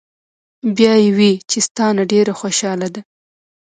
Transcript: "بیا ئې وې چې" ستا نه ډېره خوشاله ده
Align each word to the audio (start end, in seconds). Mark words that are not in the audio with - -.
"بیا 0.77 0.93
ئې 1.01 1.09
وې 1.17 1.31
چې" 1.49 1.57
ستا 1.67 1.85
نه 1.97 2.03
ډېره 2.11 2.33
خوشاله 2.39 2.87
ده 2.93 3.01